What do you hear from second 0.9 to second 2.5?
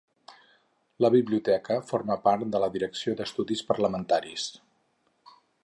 La Biblioteca forma part